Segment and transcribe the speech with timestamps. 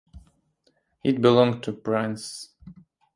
[1.03, 2.85] It belonged to the Prince-Archbishopric of Bremen.